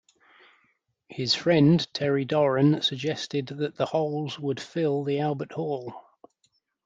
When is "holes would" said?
3.85-4.59